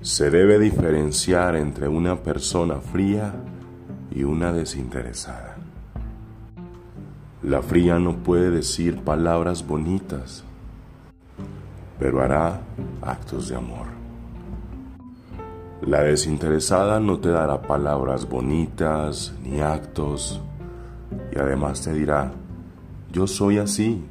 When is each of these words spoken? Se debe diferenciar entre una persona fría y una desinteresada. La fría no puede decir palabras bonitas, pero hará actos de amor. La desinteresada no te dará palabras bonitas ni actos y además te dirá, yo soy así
Se 0.00 0.30
debe 0.30 0.60
diferenciar 0.60 1.56
entre 1.56 1.88
una 1.88 2.22
persona 2.22 2.76
fría 2.76 3.34
y 4.12 4.22
una 4.22 4.52
desinteresada. 4.52 5.56
La 7.42 7.62
fría 7.62 7.98
no 7.98 8.18
puede 8.18 8.50
decir 8.50 8.98
palabras 8.98 9.66
bonitas, 9.66 10.44
pero 11.98 12.22
hará 12.22 12.60
actos 13.02 13.48
de 13.48 13.56
amor. 13.56 13.88
La 15.82 16.02
desinteresada 16.02 17.00
no 17.00 17.18
te 17.18 17.30
dará 17.30 17.62
palabras 17.62 18.28
bonitas 18.28 19.34
ni 19.42 19.60
actos 19.60 20.40
y 21.34 21.38
además 21.38 21.82
te 21.82 21.92
dirá, 21.92 22.30
yo 23.10 23.26
soy 23.26 23.58
así 23.58 24.04